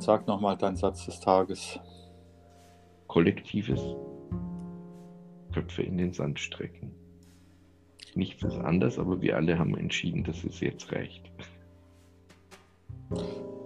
Dann 0.00 0.06
sag 0.06 0.26
nochmal 0.26 0.56
deinen 0.56 0.76
Satz 0.76 1.04
des 1.04 1.20
Tages. 1.20 1.78
Kollektives 3.06 3.82
Köpfe 5.52 5.82
in 5.82 5.98
den 5.98 6.14
Sand 6.14 6.40
strecken. 6.40 6.90
Nichts 8.14 8.42
ist 8.42 8.56
anders, 8.56 8.98
aber 8.98 9.20
wir 9.20 9.36
alle 9.36 9.58
haben 9.58 9.76
entschieden, 9.76 10.24
dass 10.24 10.42
es 10.42 10.60
jetzt 10.60 10.90
reicht. 10.90 11.30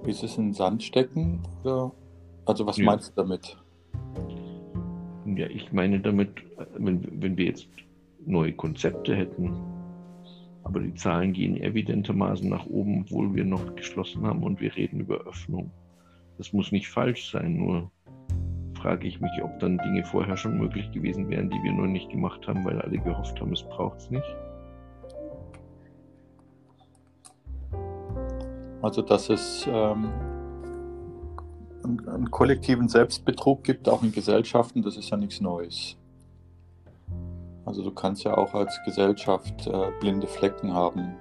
Ist 0.06 0.24
es 0.24 0.36
in 0.36 0.46
den 0.48 0.54
Sand 0.54 0.82
stecken? 0.82 1.40
Oder? 1.62 1.92
Also 2.46 2.66
was 2.66 2.78
Ja. 2.78 2.86
meinst 2.86 3.10
du 3.10 3.22
damit? 3.22 3.56
Ja, 5.36 5.46
ich 5.46 5.72
meine 5.72 6.00
damit, 6.00 6.30
wenn, 6.76 7.22
wenn 7.22 7.36
wir 7.36 7.44
jetzt 7.44 7.68
neue 8.26 8.54
Konzepte 8.54 9.14
hätten, 9.14 9.54
aber 10.64 10.80
die 10.80 10.94
Zahlen 10.96 11.32
gehen 11.32 11.56
evidentermaßen 11.58 12.48
nach 12.48 12.66
oben, 12.66 13.02
obwohl 13.02 13.32
wir 13.36 13.44
noch 13.44 13.76
geschlossen 13.76 14.26
haben 14.26 14.42
und 14.42 14.60
wir 14.60 14.74
reden 14.74 14.98
über 14.98 15.18
Öffnung. 15.28 15.70
Das 16.38 16.52
muss 16.52 16.72
nicht 16.72 16.88
falsch 16.88 17.30
sein, 17.30 17.56
nur 17.56 17.90
frage 18.80 19.06
ich 19.08 19.20
mich, 19.20 19.32
ob 19.42 19.58
dann 19.60 19.78
Dinge 19.78 20.04
vorher 20.04 20.36
schon 20.36 20.58
möglich 20.58 20.90
gewesen 20.92 21.28
wären, 21.30 21.48
die 21.48 21.62
wir 21.62 21.72
nur 21.72 21.86
nicht 21.86 22.10
gemacht 22.10 22.46
haben, 22.46 22.64
weil 22.64 22.80
alle 22.82 22.98
gehofft 22.98 23.40
haben, 23.40 23.52
es 23.52 23.62
braucht 23.62 23.98
es 23.98 24.10
nicht. 24.10 24.36
Also 28.82 29.00
dass 29.00 29.30
es 29.30 29.66
ähm, 29.66 30.10
einen, 31.82 32.08
einen 32.08 32.30
kollektiven 32.30 32.88
Selbstbetrug 32.88 33.64
gibt, 33.64 33.88
auch 33.88 34.02
in 34.02 34.12
Gesellschaften, 34.12 34.82
das 34.82 34.98
ist 34.98 35.08
ja 35.08 35.16
nichts 35.16 35.40
Neues. 35.40 35.96
Also 37.64 37.82
du 37.82 37.90
kannst 37.90 38.24
ja 38.24 38.36
auch 38.36 38.52
als 38.52 38.78
Gesellschaft 38.84 39.66
äh, 39.66 39.90
blinde 40.00 40.26
Flecken 40.26 40.74
haben 40.74 41.14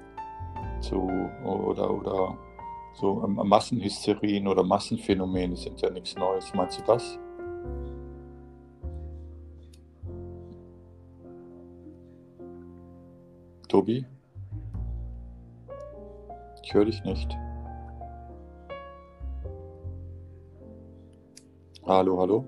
zu, 0.81 1.09
oder, 1.45 1.89
oder 1.89 2.37
so 2.93 3.23
ähm, 3.23 3.35
Massenhysterien 3.35 4.47
oder 4.47 4.63
Massenphänomene 4.63 5.55
sind 5.55 5.81
ja 5.81 5.89
nichts 5.89 6.15
Neues. 6.15 6.53
Meinst 6.53 6.79
du 6.79 6.83
das? 6.83 7.19
Tobi? 13.67 14.05
Ich 16.61 16.73
höre 16.73 16.85
dich 16.85 17.03
nicht. 17.03 17.35
Hallo, 21.85 22.19
hallo? 22.19 22.45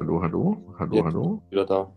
Hallo, 0.00 0.20
hallo, 0.22 0.56
hallo, 0.78 0.94
Jetzt 0.94 1.04
hallo. 1.04 1.42
wieder 1.50 1.64
da. 1.66 1.92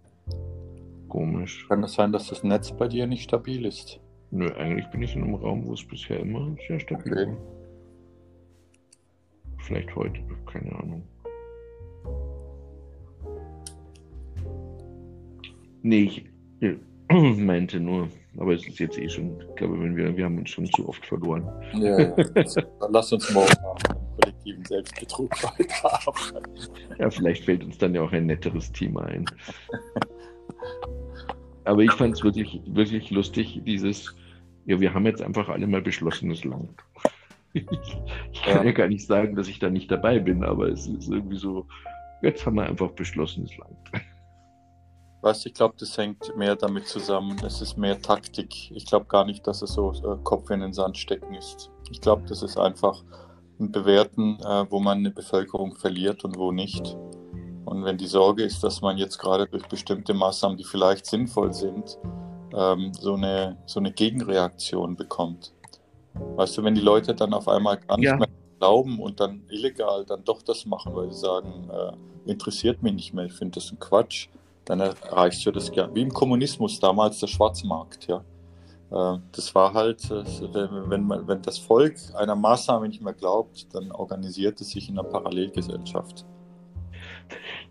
Komisch. 1.09 1.65
Kann 1.67 1.83
es 1.83 1.93
sein, 1.93 2.11
dass 2.11 2.27
das 2.27 2.43
Netz 2.43 2.71
bei 2.71 2.87
dir 2.87 3.07
nicht 3.07 3.23
stabil 3.23 3.65
ist? 3.65 3.99
Nö, 4.31 4.51
eigentlich 4.55 4.87
bin 4.89 5.01
ich 5.01 5.15
in 5.15 5.23
einem 5.23 5.35
Raum, 5.35 5.65
wo 5.65 5.73
es 5.73 5.85
bisher 5.87 6.19
immer 6.19 6.55
sehr 6.67 6.79
stabil 6.79 7.13
Okay. 7.13 7.27
war. 7.27 7.37
Vielleicht 9.59 9.95
heute, 9.95 10.19
keine 10.45 10.71
Ahnung. 10.79 11.03
Nee, 15.81 16.03
ich 16.03 16.25
meinte 17.37 17.79
nur, 17.79 18.07
aber 18.37 18.53
es 18.53 18.67
ist 18.67 18.79
jetzt 18.79 18.97
eh 18.97 19.07
schon, 19.09 19.39
ich 19.49 19.55
glaube, 19.55 19.79
wenn 19.79 19.95
wir, 19.95 20.15
wir 20.17 20.25
haben 20.25 20.37
uns 20.39 20.49
schon 20.49 20.65
zu 20.65 20.87
oft 20.89 21.05
verloren. 21.05 21.47
Ja, 21.79 21.99
ja. 21.99 22.15
Dann 22.15 22.45
lass 22.91 23.13
uns 23.13 23.31
morgen 23.33 23.53
am 23.63 23.77
kollektiven 24.15 24.65
Selbstbetrug 24.65 25.31
weiterarbeiten. 25.43 26.71
Ja, 26.99 27.09
vielleicht 27.09 27.45
fällt 27.45 27.63
uns 27.63 27.77
dann 27.77 27.95
ja 27.95 28.01
auch 28.01 28.11
ein 28.11 28.25
netteres 28.25 28.71
Thema 28.71 29.05
ein. 29.05 29.25
Aber 31.65 31.81
ich 31.81 31.91
fand 31.93 32.15
es 32.15 32.23
wirklich, 32.23 32.61
wirklich 32.67 33.09
lustig, 33.09 33.61
dieses, 33.65 34.15
ja, 34.65 34.79
wir 34.79 34.93
haben 34.93 35.05
jetzt 35.05 35.21
einfach 35.21 35.49
alle 35.49 35.67
mal 35.67 35.81
beschlossen, 35.81 36.31
es 36.31 36.43
langt. 36.43 36.81
Ich, 37.57 37.65
ich 38.33 38.41
kann 38.41 38.57
Ja. 38.57 38.63
ja. 38.65 38.71
gar 38.73 38.89
nicht 38.89 39.07
sagen, 39.07 39.37
dass 39.37 39.47
ich 39.47 39.59
da 39.59 39.69
nicht 39.69 39.89
dabei 39.89 40.19
bin, 40.19 40.43
aber 40.43 40.67
es 40.67 40.87
ist 40.87 41.07
irgendwie 41.07 41.37
so, 41.37 41.65
jetzt 42.21 42.45
haben 42.45 42.55
wir 42.55 42.65
einfach 42.65 42.91
beschlossen, 42.91 43.45
es 43.45 43.57
langt. 43.57 43.91
Weißt 45.21 45.45
du, 45.45 45.49
ich 45.49 45.55
glaube, 45.55 45.75
das 45.79 45.97
hängt 45.97 46.35
mehr 46.35 46.57
damit 46.57 46.85
zusammen. 46.85 47.35
Es 47.45 47.61
ist 47.61 47.77
mehr 47.77 47.99
Taktik. 48.01 48.71
Ich 48.71 48.85
glaube 48.85 49.05
gar 49.05 49.25
nicht, 49.25 49.47
dass 49.47 49.61
es 49.61 49.73
so 49.73 49.91
äh, 49.93 50.17
Kopf 50.23 50.49
in 50.49 50.59
den 50.59 50.73
Sand 50.73 50.97
stecken 50.97 51.33
ist. 51.33 51.71
Ich 51.89 52.01
glaube, 52.01 52.23
das 52.27 52.43
ist 52.43 52.57
einfach 52.57 53.03
Bewerten, 53.57 54.37
äh, 54.43 54.65
wo 54.69 54.79
man 54.79 54.99
eine 54.99 55.11
Bevölkerung 55.11 55.75
verliert 55.75 56.23
und 56.25 56.37
wo 56.37 56.51
nicht. 56.51 56.97
Und 57.65 57.83
wenn 57.83 57.97
die 57.97 58.07
Sorge 58.07 58.43
ist, 58.43 58.63
dass 58.63 58.81
man 58.81 58.97
jetzt 58.97 59.17
gerade 59.17 59.47
durch 59.47 59.65
bestimmte 59.67 60.13
Maßnahmen, 60.13 60.57
die 60.57 60.63
vielleicht 60.63 61.05
sinnvoll 61.05 61.53
sind, 61.53 61.97
ähm, 62.53 62.93
so, 62.93 63.15
eine, 63.15 63.57
so 63.65 63.79
eine 63.79 63.91
Gegenreaktion 63.91 64.95
bekommt. 64.95 65.53
Weißt 66.35 66.57
du, 66.57 66.63
wenn 66.63 66.75
die 66.75 66.81
Leute 66.81 67.13
dann 67.15 67.33
auf 67.33 67.47
einmal 67.47 67.77
gar 67.77 67.97
nicht 67.97 68.05
Ja. 68.05 68.17
mehr 68.17 68.27
glauben 68.59 68.99
und 68.99 69.19
dann 69.19 69.43
illegal 69.49 70.05
dann 70.05 70.23
doch 70.23 70.41
das 70.41 70.65
machen, 70.65 70.95
weil 70.95 71.11
sie 71.11 71.19
sagen, 71.19 71.69
äh, 71.69 72.31
interessiert 72.31 72.81
mich 72.83 72.93
nicht 72.93 73.13
mehr, 73.13 73.25
ich 73.25 73.33
finde 73.33 73.55
das 73.55 73.71
ein 73.71 73.79
Quatsch, 73.79 74.29
dann 74.63 74.79
erreichst 74.79 75.45
du 75.45 75.51
das 75.51 75.71
gern. 75.71 75.93
Wie 75.93 76.01
im 76.01 76.13
Kommunismus 76.13 76.79
damals 76.79 77.19
der 77.19 77.27
Schwarzmarkt, 77.27 78.07
ja. 78.07 78.23
Äh, 78.91 79.17
Das 79.31 79.53
war 79.55 79.73
halt, 79.73 80.03
äh, 80.11 80.23
wenn, 80.89 81.03
man, 81.03 81.27
wenn 81.27 81.41
das 81.41 81.57
Volk 81.57 81.95
einer 82.15 82.35
Maßnahme 82.35 82.87
nicht 82.87 83.01
mehr 83.01 83.13
glaubt, 83.13 83.73
dann 83.73 83.91
organisiert 83.91 84.61
es 84.61 84.71
sich 84.71 84.89
in 84.89 84.97
einer 84.97 85.07
Parallelgesellschaft. 85.07 86.25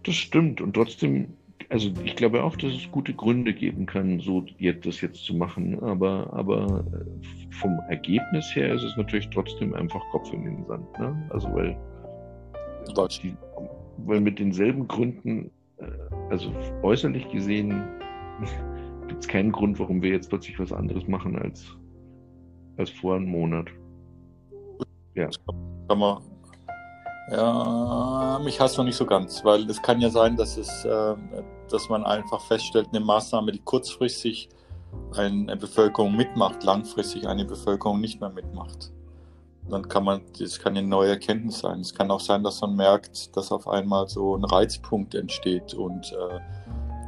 Das 0.02 0.14
stimmt. 0.14 0.60
Und 0.60 0.74
trotzdem, 0.74 1.34
also 1.68 1.90
ich 2.04 2.16
glaube 2.16 2.42
auch, 2.42 2.56
dass 2.56 2.72
es 2.72 2.90
gute 2.90 3.14
Gründe 3.14 3.54
geben 3.54 3.86
kann, 3.86 4.20
so 4.20 4.44
das 4.82 5.00
jetzt 5.00 5.24
zu 5.24 5.34
machen. 5.34 5.82
Aber, 5.82 6.32
aber 6.32 6.84
äh, 6.92 7.52
vom 7.54 7.78
Ergebnis 7.88 8.54
her 8.54 8.74
ist 8.74 8.82
es 8.82 8.96
natürlich 8.96 9.30
trotzdem 9.30 9.74
einfach 9.74 10.02
Kopf 10.10 10.32
in 10.32 10.44
den 10.44 10.64
Sand. 10.66 10.98
Ne? 10.98 11.30
Also 11.30 11.52
weil, 11.54 11.76
die, 13.22 13.36
weil 13.98 14.20
mit 14.20 14.38
denselben 14.38 14.88
Gründen, 14.88 15.50
also 16.30 16.52
äußerlich 16.82 17.28
gesehen, 17.30 17.82
gibt 19.14 19.26
es 19.26 19.28
keinen 19.28 19.52
Grund, 19.52 19.78
warum 19.78 20.02
wir 20.02 20.10
jetzt 20.10 20.28
plötzlich 20.28 20.58
was 20.58 20.72
anderes 20.72 21.06
machen 21.06 21.38
als, 21.38 21.64
als 22.76 22.90
vor 22.90 23.14
einem 23.14 23.26
Monat. 23.26 23.68
Ja. 25.14 25.28
Kann 25.88 25.98
man, 26.00 26.20
ja, 27.30 28.40
mich 28.42 28.58
hasst 28.58 28.76
noch 28.76 28.84
nicht 28.84 28.96
so 28.96 29.06
ganz, 29.06 29.44
weil 29.44 29.70
es 29.70 29.80
kann 29.80 30.00
ja 30.00 30.10
sein, 30.10 30.36
dass 30.36 30.56
es, 30.56 30.84
äh, 30.84 31.14
dass 31.70 31.88
man 31.88 32.02
einfach 32.04 32.40
feststellt, 32.40 32.88
eine 32.90 33.04
Maßnahme, 33.04 33.52
die 33.52 33.60
kurzfristig 33.60 34.48
eine 35.16 35.56
Bevölkerung 35.56 36.16
mitmacht, 36.16 36.64
langfristig 36.64 37.28
eine 37.28 37.44
Bevölkerung 37.44 38.00
nicht 38.00 38.20
mehr 38.20 38.30
mitmacht. 38.30 38.90
Dann 39.70 39.86
kann 39.88 40.02
man, 40.02 40.22
das 40.40 40.58
kann 40.58 40.76
eine 40.76 40.86
neue 40.86 41.10
Erkenntnis 41.10 41.60
sein. 41.60 41.78
Es 41.80 41.94
kann 41.94 42.10
auch 42.10 42.20
sein, 42.20 42.42
dass 42.42 42.60
man 42.62 42.74
merkt, 42.74 43.36
dass 43.36 43.52
auf 43.52 43.68
einmal 43.68 44.08
so 44.08 44.34
ein 44.34 44.44
Reizpunkt 44.44 45.14
entsteht 45.14 45.72
und 45.72 46.12
äh, 46.12 46.40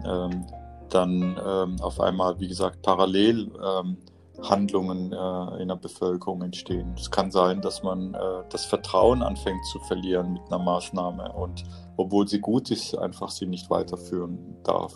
ähm, 0.08 0.46
dann 0.90 1.40
ähm, 1.44 1.76
auf 1.80 2.00
einmal, 2.00 2.38
wie 2.40 2.48
gesagt, 2.48 2.82
parallel 2.82 3.50
ähm, 3.62 3.96
Handlungen 4.42 5.12
äh, 5.12 5.62
in 5.62 5.68
der 5.68 5.76
Bevölkerung 5.76 6.42
entstehen. 6.42 6.94
Es 6.96 7.10
kann 7.10 7.30
sein, 7.30 7.60
dass 7.62 7.82
man 7.82 8.14
äh, 8.14 8.18
das 8.50 8.66
Vertrauen 8.66 9.22
anfängt 9.22 9.64
zu 9.66 9.78
verlieren 9.80 10.34
mit 10.34 10.42
einer 10.48 10.62
Maßnahme 10.62 11.32
und 11.32 11.64
obwohl 11.96 12.28
sie 12.28 12.40
gut 12.40 12.70
ist, 12.70 12.94
einfach 12.96 13.30
sie 13.30 13.46
nicht 13.46 13.70
weiterführen 13.70 14.38
darf. 14.62 14.94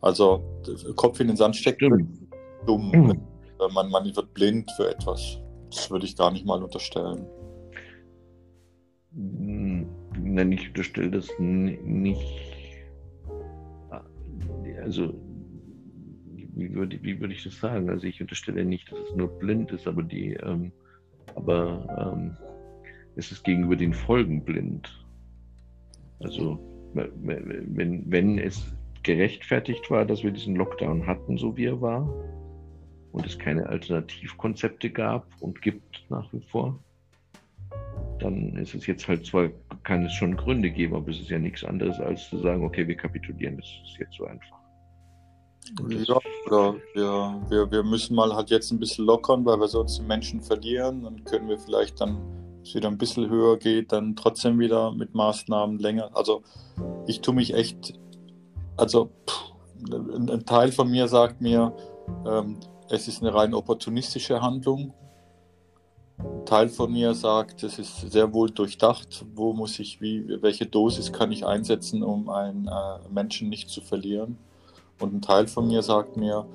Also 0.00 0.42
Kopf 0.96 1.20
in 1.20 1.28
den 1.28 1.36
Sand 1.36 1.56
stecken, 1.56 2.28
dumm. 2.66 2.90
Mhm. 2.90 3.10
Äh, 3.12 3.72
Man, 3.72 3.90
man 3.90 4.04
wird 4.16 4.34
blind 4.34 4.70
für 4.72 4.90
etwas. 4.90 5.38
Das 5.70 5.90
würde 5.90 6.04
ich 6.04 6.16
gar 6.16 6.30
nicht 6.30 6.44
mal 6.44 6.62
unterstellen. 6.62 7.26
Hm, 9.14 9.86
Nein, 10.22 10.52
ich 10.52 10.68
unterstelle 10.68 11.10
das 11.10 11.28
nicht. 11.38 12.49
Also, 14.90 15.14
wie 16.56 16.74
würde, 16.74 17.00
wie 17.00 17.20
würde 17.20 17.32
ich 17.32 17.44
das 17.44 17.60
sagen? 17.60 17.88
Also, 17.90 18.08
ich 18.08 18.20
unterstelle 18.20 18.64
nicht, 18.64 18.90
dass 18.90 18.98
es 18.98 19.14
nur 19.14 19.28
blind 19.38 19.70
ist, 19.70 19.86
aber 19.86 20.02
die, 20.02 20.32
ähm, 20.32 20.72
aber 21.36 22.12
ähm, 22.12 22.36
es 23.14 23.30
ist 23.30 23.44
gegenüber 23.44 23.76
den 23.76 23.92
Folgen 23.94 24.44
blind. 24.44 24.92
Also, 26.18 26.58
we- 26.94 27.12
we- 27.22 27.62
wenn, 27.68 28.10
wenn 28.10 28.38
es 28.40 28.76
gerechtfertigt 29.04 29.88
war, 29.92 30.04
dass 30.04 30.24
wir 30.24 30.32
diesen 30.32 30.56
Lockdown 30.56 31.06
hatten, 31.06 31.38
so 31.38 31.56
wie 31.56 31.66
er 31.66 31.80
war, 31.80 32.02
und 33.12 33.24
es 33.24 33.38
keine 33.38 33.66
Alternativkonzepte 33.68 34.90
gab 34.90 35.24
und 35.40 35.62
gibt 35.62 36.04
nach 36.08 36.32
wie 36.32 36.42
vor, 36.48 36.82
dann 38.18 38.56
ist 38.56 38.74
es 38.74 38.88
jetzt 38.88 39.06
halt 39.06 39.24
zwar, 39.24 39.50
kann 39.84 40.04
es 40.04 40.12
schon 40.14 40.36
Gründe 40.36 40.68
geben, 40.70 40.96
aber 40.96 41.10
es 41.10 41.20
ist 41.20 41.30
ja 41.30 41.38
nichts 41.38 41.62
anderes 41.62 42.00
als 42.00 42.28
zu 42.28 42.38
sagen, 42.38 42.64
okay, 42.64 42.88
wir 42.88 42.96
kapitulieren, 42.96 43.56
das 43.56 43.66
ist 43.84 43.98
jetzt 44.00 44.14
so 44.16 44.26
einfach. 44.26 44.59
Ja, 45.88 46.18
oder 46.46 46.74
wir, 46.94 47.40
wir, 47.48 47.70
wir 47.70 47.82
müssen 47.82 48.14
mal 48.14 48.34
halt 48.34 48.50
jetzt 48.50 48.70
ein 48.70 48.78
bisschen 48.78 49.06
lockern, 49.06 49.44
weil 49.44 49.58
wir 49.60 49.68
sonst 49.68 49.98
die 49.98 50.02
Menschen 50.02 50.40
verlieren. 50.40 51.04
Dann 51.04 51.24
können 51.24 51.48
wir 51.48 51.58
vielleicht 51.58 52.00
dann, 52.00 52.16
wenn 52.16 52.62
es 52.62 52.74
wieder 52.74 52.88
ein 52.88 52.98
bisschen 52.98 53.28
höher 53.28 53.56
geht, 53.56 53.92
dann 53.92 54.16
trotzdem 54.16 54.58
wieder 54.58 54.92
mit 54.92 55.14
Maßnahmen 55.14 55.78
länger. 55.78 56.10
Also 56.14 56.42
ich 57.06 57.20
tue 57.20 57.34
mich 57.34 57.54
echt, 57.54 57.94
also 58.76 59.10
pff, 59.28 59.52
ein, 59.92 60.30
ein, 60.30 60.44
Teil 60.44 60.72
von 60.72 60.90
mir 60.90 61.08
sagt 61.08 61.40
mir, 61.40 61.74
ähm, 62.26 62.58
es 62.88 63.08
ist 63.08 63.22
eine 63.22 63.34
rein 63.34 63.54
opportunistische 63.54 64.42
Handlung. 64.42 64.92
Ein 66.18 66.44
Teil 66.44 66.68
von 66.68 66.92
mir 66.92 67.14
sagt, 67.14 67.62
es 67.62 67.78
ist 67.78 68.10
sehr 68.10 68.34
wohl 68.34 68.50
durchdacht, 68.50 69.24
wo 69.34 69.52
muss 69.52 69.78
ich, 69.78 70.00
wie, 70.00 70.42
welche 70.42 70.66
Dosis 70.66 71.12
kann 71.12 71.32
ich 71.32 71.46
einsetzen, 71.46 72.02
um 72.02 72.28
einen 72.28 72.66
äh, 72.66 73.08
Menschen 73.10 73.48
nicht 73.48 73.70
zu 73.70 73.80
verlieren. 73.80 74.36
Und 75.00 75.14
ein 75.14 75.22
Teil 75.22 75.48
von 75.48 75.66
mir 75.66 75.82
sagt 75.82 76.16
mir, 76.16 76.46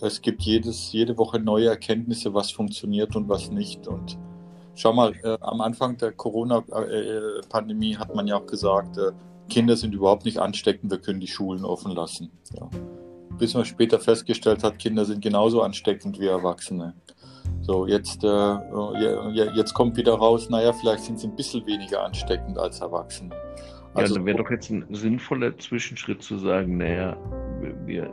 es 0.00 0.20
gibt 0.20 0.42
jedes, 0.42 0.92
jede 0.92 1.16
Woche 1.16 1.38
neue 1.38 1.68
Erkenntnisse, 1.68 2.34
was 2.34 2.50
funktioniert 2.50 3.14
und 3.14 3.28
was 3.28 3.50
nicht. 3.50 3.86
Und 3.86 4.18
schau 4.74 4.92
mal, 4.92 5.12
äh, 5.22 5.38
am 5.40 5.60
Anfang 5.60 5.96
der 5.96 6.12
Corona-Pandemie 6.12 7.96
hat 7.96 8.14
man 8.14 8.26
ja 8.26 8.36
auch 8.36 8.46
gesagt, 8.46 8.98
äh, 8.98 9.12
Kinder 9.48 9.76
sind 9.76 9.94
überhaupt 9.94 10.24
nicht 10.24 10.38
ansteckend, 10.38 10.90
wir 10.90 10.98
können 10.98 11.20
die 11.20 11.28
Schulen 11.28 11.64
offen 11.64 11.92
lassen. 11.92 12.30
Ja. 12.58 12.68
Bis 13.38 13.54
man 13.54 13.64
später 13.64 14.00
festgestellt 14.00 14.64
hat, 14.64 14.78
Kinder 14.78 15.04
sind 15.04 15.22
genauso 15.22 15.62
ansteckend 15.62 16.18
wie 16.18 16.26
Erwachsene. 16.26 16.94
So, 17.60 17.86
jetzt, 17.86 18.24
äh, 18.24 19.50
jetzt 19.54 19.74
kommt 19.74 19.96
wieder 19.96 20.14
raus, 20.14 20.50
naja, 20.50 20.72
vielleicht 20.72 21.04
sind 21.04 21.20
sie 21.20 21.28
ein 21.28 21.36
bisschen 21.36 21.64
weniger 21.66 22.02
ansteckend 22.02 22.58
als 22.58 22.80
Erwachsene. 22.80 23.34
Also, 23.94 24.14
ja, 24.14 24.18
dann 24.18 24.26
wäre 24.26 24.38
doch 24.38 24.50
jetzt 24.50 24.70
ein 24.70 24.86
sinnvoller 24.90 25.56
Zwischenschritt 25.58 26.22
zu 26.22 26.38
sagen, 26.38 26.78
naja, 26.78 27.16
wir, 27.86 28.12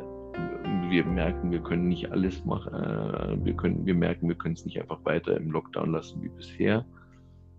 wir 0.90 1.06
merken, 1.06 1.52
wir 1.52 1.62
können 1.62 1.88
nicht 1.88 2.12
alles 2.12 2.44
machen, 2.46 2.74
äh, 2.74 3.46
wir, 3.46 3.54
können, 3.54 3.86
wir 3.86 3.96
merken, 3.96 4.28
wir 4.28 4.36
können 4.36 4.56
es 4.56 4.66
nicht 4.66 4.80
einfach 4.80 5.04
weiter 5.06 5.38
im 5.38 5.52
Lockdown 5.52 5.92
lassen 5.92 6.22
wie 6.24 6.30
bisher, 6.30 6.86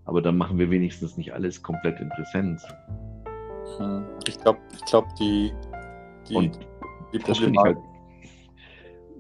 aber 0.05 0.23
dann 0.23 0.37
machen 0.37 0.59
wir 0.59 0.71
wenigstens 0.71 1.17
nicht 1.17 1.33
alles 1.33 1.63
komplett 1.63 2.01
in 2.01 2.09
Präsenz. 2.11 2.67
Hm. 3.79 4.05
Ich 4.27 4.39
glaube, 4.41 4.59
ich 4.75 4.85
glaub, 4.85 5.15
die, 5.17 5.53
die, 6.29 6.35
Und 6.35 6.59
die 7.13 7.19
ich 7.19 7.59
halt, 7.59 7.79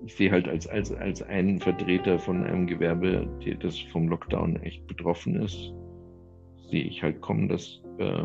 ich 0.06 0.14
sehe 0.14 0.31
halt 0.31 0.48
als, 0.48 0.66
als, 0.66 0.93
als 0.93 1.22
einen 1.22 1.60
Vertreter 1.60 2.19
von 2.19 2.44
einem 2.44 2.66
Gewerbe, 2.66 3.28
der 3.44 3.56
das 3.56 3.78
vom 3.93 4.08
Lockdown 4.08 4.56
echt 4.62 4.86
betroffen 4.86 5.43
ist, 5.43 5.72
sehe 6.70 6.84
ich 6.84 7.02
halt 7.02 7.20
kommen, 7.20 7.48
dass 7.48 7.81
äh, 7.98 8.22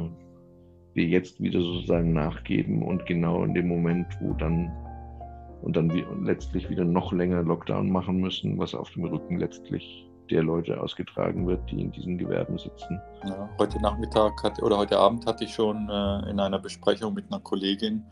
wir 0.95 1.05
jetzt 1.05 1.41
wieder 1.41 1.61
sozusagen 1.61 2.13
nachgeben 2.13 2.81
und 2.83 3.05
genau 3.05 3.43
in 3.43 3.53
dem 3.53 3.67
Moment, 3.67 4.07
wo 4.21 4.33
dann 4.33 4.71
und 5.61 5.75
dann 5.75 5.91
wie, 5.93 6.05
letztlich 6.21 6.69
wieder 6.69 6.85
noch 6.85 7.11
länger 7.11 7.41
Lockdown 7.41 7.89
machen 7.89 8.17
müssen, 8.17 8.57
was 8.59 8.75
auf 8.75 8.91
dem 8.91 9.05
Rücken 9.05 9.39
letztlich 9.39 10.07
der 10.29 10.43
Leute 10.43 10.79
ausgetragen 10.79 11.47
wird, 11.47 11.59
die 11.71 11.81
in 11.81 11.91
diesen 11.91 12.17
Gewerben 12.17 12.57
sitzen. 12.57 13.01
Ja, 13.25 13.49
heute 13.57 13.81
Nachmittag 13.81 14.31
hat, 14.43 14.61
oder 14.61 14.77
heute 14.77 14.97
Abend 14.97 15.25
hatte 15.25 15.43
ich 15.43 15.53
schon 15.53 15.89
äh, 15.89 16.29
in 16.29 16.39
einer 16.39 16.59
Besprechung 16.59 17.13
mit 17.13 17.25
einer 17.31 17.39
Kollegin, 17.41 18.03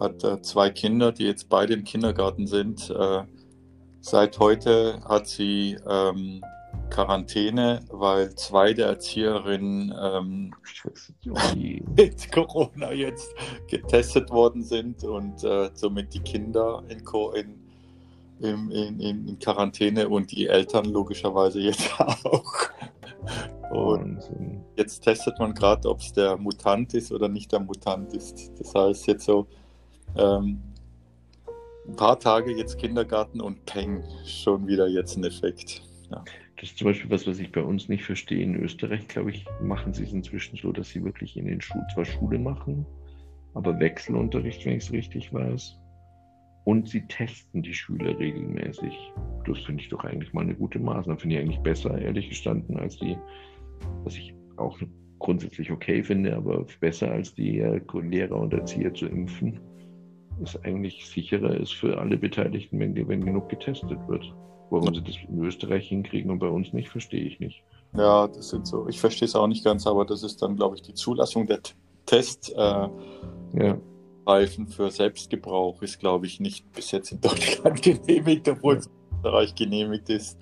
hat 0.00 0.22
äh, 0.24 0.40
zwei 0.42 0.70
Kinder, 0.70 1.12
die 1.12 1.24
jetzt 1.24 1.48
beide 1.48 1.74
im 1.74 1.84
Kindergarten 1.84 2.46
sind. 2.46 2.90
Äh, 2.90 3.22
seit 4.00 4.38
heute 4.38 5.00
hat 5.06 5.26
sie 5.26 5.76
ähm, 5.88 6.42
Quarantäne, 6.90 7.84
weil 7.90 8.34
zwei 8.34 8.72
der 8.72 8.88
Erzieherinnen 8.88 9.94
ähm, 10.00 10.54
mit 11.96 12.32
Corona 12.32 12.92
jetzt 12.92 13.34
getestet 13.68 14.30
worden 14.30 14.62
sind 14.62 15.04
und 15.04 15.42
äh, 15.44 15.70
somit 15.74 16.14
die 16.14 16.20
Kinder 16.20 16.82
in, 16.88 17.60
in, 18.40 18.70
in, 18.70 19.28
in, 19.28 19.38
Quarantäne 19.38 20.08
und 20.08 20.30
die 20.32 20.46
Eltern 20.46 20.86
logischerweise 20.86 21.60
jetzt 21.60 21.90
auch. 22.00 22.70
Und 23.70 24.20
jetzt 24.76 25.00
testet 25.00 25.38
man 25.38 25.54
gerade, 25.54 25.88
ob 25.88 26.00
es 26.00 26.12
der 26.12 26.36
Mutant 26.36 26.94
ist 26.94 27.10
oder 27.12 27.28
nicht 27.28 27.50
der 27.52 27.60
Mutant 27.60 28.12
ist. 28.12 28.52
Das 28.58 28.74
heißt 28.74 29.06
jetzt 29.08 29.24
so 29.24 29.46
ähm, 30.16 30.62
ein 31.88 31.96
paar 31.96 32.18
Tage 32.18 32.56
jetzt 32.56 32.78
Kindergarten 32.78 33.40
und 33.40 33.64
Peng, 33.64 34.04
schon 34.24 34.66
wieder 34.66 34.86
jetzt 34.88 35.16
ein 35.16 35.24
Effekt. 35.24 35.82
Ja. 36.10 36.24
Das 36.58 36.70
ist 36.70 36.78
zum 36.78 36.86
Beispiel 36.86 37.10
was, 37.10 37.26
was 37.26 37.38
ich 37.38 37.52
bei 37.52 37.62
uns 37.62 37.88
nicht 37.88 38.04
verstehe. 38.04 38.42
In 38.42 38.56
Österreich, 38.56 39.06
glaube 39.08 39.30
ich, 39.30 39.44
machen 39.60 39.92
sie 39.92 40.04
es 40.04 40.12
inzwischen 40.12 40.56
so, 40.56 40.72
dass 40.72 40.88
sie 40.88 41.04
wirklich 41.04 41.36
in 41.36 41.46
den 41.46 41.60
Schulen 41.60 41.84
zwar 41.92 42.06
Schule 42.06 42.38
machen, 42.38 42.86
aber 43.54 43.78
Wechselunterricht, 43.78 44.64
wenn 44.64 44.78
ich 44.78 44.84
es 44.84 44.92
richtig 44.92 45.32
weiß. 45.32 45.78
Und 46.64 46.88
sie 46.88 47.06
testen 47.06 47.62
die 47.62 47.74
Schüler 47.74 48.18
regelmäßig. 48.18 48.92
Das 49.46 49.58
finde 49.60 49.82
ich 49.82 49.90
doch 49.90 50.02
eigentlich 50.04 50.32
mal 50.32 50.42
eine 50.42 50.54
gute 50.54 50.78
Maßnahme. 50.78 51.20
Finde 51.20 51.36
ich 51.36 51.42
eigentlich 51.42 51.60
besser, 51.60 51.96
ehrlich 51.96 52.28
gestanden, 52.28 52.76
als 52.78 52.96
die, 52.98 53.16
was 54.02 54.16
ich 54.16 54.34
auch 54.56 54.78
grundsätzlich 55.18 55.70
okay 55.70 56.02
finde, 56.02 56.34
aber 56.34 56.66
besser 56.80 57.12
als 57.12 57.34
die 57.34 57.60
Lehrer 57.60 58.36
und 58.36 58.52
Erzieher 58.54 58.92
zu 58.94 59.06
impfen. 59.06 59.60
Ist 60.42 60.64
eigentlich 60.64 61.06
sicherer 61.06 61.54
ist 61.54 61.74
für 61.74 61.98
alle 61.98 62.16
Beteiligten, 62.16 62.78
wenn, 62.80 63.08
wenn 63.08 63.24
genug 63.24 63.48
getestet 63.48 63.98
wird. 64.08 64.34
Warum 64.70 64.94
sie 64.94 65.02
das 65.02 65.16
in 65.28 65.42
Österreich 65.44 65.88
hinkriegen 65.88 66.30
und 66.30 66.38
bei 66.38 66.48
uns 66.48 66.72
nicht, 66.72 66.88
verstehe 66.88 67.24
ich 67.24 67.38
nicht. 67.40 67.62
Ja, 67.96 68.28
das 68.28 68.48
sind 68.48 68.66
so, 68.66 68.88
ich 68.88 69.00
verstehe 69.00 69.26
es 69.26 69.34
auch 69.34 69.46
nicht 69.46 69.64
ganz, 69.64 69.86
aber 69.86 70.04
das 70.04 70.22
ist 70.22 70.42
dann, 70.42 70.56
glaube 70.56 70.76
ich, 70.76 70.82
die 70.82 70.94
Zulassung 70.94 71.46
der 71.46 71.60
Test. 72.04 72.52
Äh, 72.54 72.88
ja. 73.54 73.78
Für 74.68 74.90
Selbstgebrauch 74.90 75.82
ist, 75.82 76.00
glaube 76.00 76.26
ich, 76.26 76.40
nicht 76.40 76.70
bis 76.72 76.90
jetzt 76.90 77.12
in 77.12 77.20
Deutschland 77.20 77.80
genehmigt, 78.06 78.48
obwohl 78.48 78.76
es 78.78 78.86
in 78.86 78.92
Österreich 79.18 79.54
genehmigt 79.54 80.08
ist. 80.08 80.36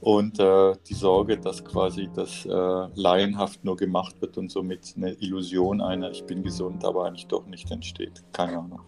Und 0.00 0.38
äh, 0.38 0.74
die 0.88 0.94
Sorge, 0.94 1.36
dass 1.36 1.62
quasi 1.62 2.08
das 2.14 2.46
äh, 2.46 2.48
laienhaft 2.50 3.62
nur 3.62 3.76
gemacht 3.76 4.20
wird 4.22 4.38
und 4.38 4.50
somit 4.50 4.94
eine 4.96 5.12
Illusion 5.14 5.82
einer, 5.82 6.10
ich 6.10 6.24
bin 6.24 6.42
gesund, 6.42 6.84
aber 6.84 7.04
eigentlich 7.04 7.26
doch 7.26 7.46
nicht 7.46 7.70
entsteht. 7.70 8.22
Keine 8.32 8.58
Ahnung. 8.58 8.80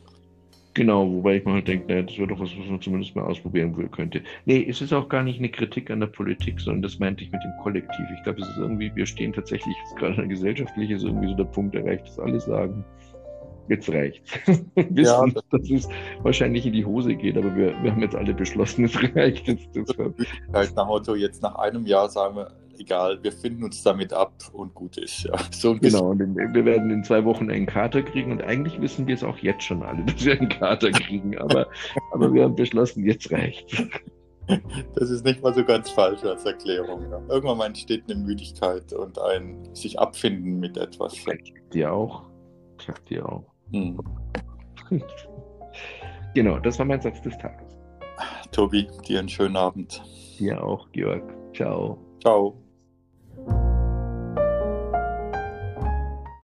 Genau, 0.75 1.11
wobei 1.11 1.37
ich 1.37 1.44
mir 1.44 1.55
halt 1.55 1.67
denke, 1.67 1.88
naja, 1.88 2.03
das 2.03 2.17
wäre 2.19 2.29
doch 2.29 2.38
was, 2.38 2.50
was 2.56 2.67
man 2.67 2.81
zumindest 2.81 3.17
mal 3.17 3.25
ausprobieren 3.25 3.91
könnte. 3.91 4.23
Nee, 4.44 4.65
es 4.69 4.81
ist 4.81 4.93
auch 4.93 5.09
gar 5.09 5.23
nicht 5.23 5.38
eine 5.38 5.49
Kritik 5.49 5.91
an 5.91 6.00
der 6.00 6.06
Politik, 6.06 6.61
sondern 6.61 6.82
das 6.82 6.99
meinte 6.99 7.25
ich 7.25 7.32
mit 7.32 7.43
dem 7.43 7.53
Kollektiv. 7.62 8.06
Ich 8.15 8.23
glaube, 8.23 8.41
es 8.41 8.49
ist 8.49 8.59
irgendwie, 8.59 8.94
wir 8.94 9.06
stehen 9.06 9.32
tatsächlich, 9.32 9.75
gerade 9.97 10.29
gesellschaftlich 10.29 10.91
ist 10.91 11.03
irgendwie 11.03 11.29
so 11.29 11.35
der 11.35 11.44
Punkt 11.44 11.75
erreicht, 11.75 12.06
dass 12.06 12.19
alle 12.20 12.38
sagen, 12.38 12.85
jetzt 13.69 13.88
reicht's. 13.91 14.32
Wissen, 14.75 14.97
ja, 14.97 15.26
das 15.26 15.43
dass 15.50 15.70
es 15.70 15.88
wahrscheinlich 16.23 16.67
in 16.67 16.73
die 16.73 16.85
Hose 16.85 17.14
geht, 17.14 17.37
aber 17.37 17.55
wir, 17.56 17.75
wir 17.82 17.93
haben 17.93 18.03
jetzt 18.03 18.14
alle 18.14 18.35
beschlossen, 18.35 18.85
es 18.87 18.97
reicht 19.17 19.49
jetzt. 19.49 19.69
Deshalb. 19.75 20.14
Nach 20.53 20.87
Motto, 20.87 21.14
jetzt 21.14 21.43
nach 21.43 21.56
einem 21.56 21.87
Jahr 21.87 22.09
sagen 22.09 22.37
wir, 22.37 22.53
egal, 22.79 23.23
wir 23.23 23.33
finden 23.33 23.65
uns 23.65 23.83
damit 23.83 24.13
ab 24.13 24.33
und 24.53 24.75
gut 24.75 24.97
ist. 24.99 25.25
Ja. 25.25 25.35
So 25.51 25.77
genau, 25.77 26.11
und 26.11 26.37
wir 26.37 26.65
werden 26.65 26.91
in 26.91 27.05
zwei 27.05 27.25
Wochen 27.25 27.51
einen 27.51 27.67
Kater 27.67 28.03
kriegen 28.03 28.33
und 28.33 28.43
eigentlich 28.43 28.81
wissen 28.81 29.07
wir 29.07 29.14
es 29.14 29.25
auch 29.25 29.38
jetzt 29.38 29.62
schon 29.62 29.83
alle, 29.83 30.05
dass 30.07 30.25
wir 30.25 30.38
einen 30.38 30.49
Kater 30.49 30.91
kriegen, 30.91 31.37
aber, 31.38 31.69
aber 32.12 32.33
wir 32.33 32.45
haben 32.45 32.55
beschlossen, 32.55 33.05
jetzt 33.05 33.31
reicht 33.33 33.76
Das 34.95 35.11
ist 35.11 35.25
nicht 35.25 35.43
mal 35.43 35.55
so 35.55 35.64
ganz 35.64 35.91
falsch 35.91 36.25
als 36.25 36.45
Erklärung. 36.45 37.02
Ja. 37.11 37.21
Irgendwann 37.29 37.59
mal 37.59 37.67
entsteht 37.67 38.05
eine 38.09 38.19
Müdigkeit 38.21 38.93
und 38.93 39.19
ein 39.19 39.69
sich 39.75 39.99
abfinden 39.99 40.59
mit 40.59 40.76
etwas. 40.76 41.14
Dir 41.73 41.93
auch. 41.93 42.25
Sagt 42.85 43.11
dir 43.11 43.29
auch. 43.29 43.45
Hm. 43.73 43.99
genau, 46.35 46.59
das 46.59 46.79
war 46.79 46.87
mein 46.87 47.00
Satz 47.00 47.21
des 47.23 47.37
Tages. 47.38 47.76
Tobi, 48.52 48.88
dir 49.07 49.19
einen 49.19 49.29
schönen 49.29 49.57
Abend. 49.57 50.02
Dir 50.38 50.62
auch, 50.62 50.91
Georg. 50.93 51.23
Ciao. 51.55 51.99
Ciao. 52.21 52.68